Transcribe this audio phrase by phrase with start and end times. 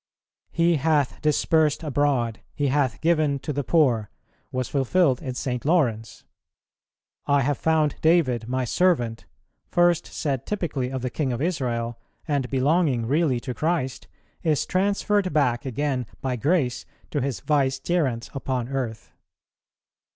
[0.49, 4.09] "He hath dispersed abroad, he hath given to the poor,"
[4.51, 5.63] was fulfilled in St.
[5.63, 6.23] Laurence.
[7.27, 9.27] "I have found David My servant,"
[9.67, 14.07] first said typically of the King of Israel, and belonging really to Christ,
[14.41, 19.11] is transferred back again by grace to His Vicegerents upon earth.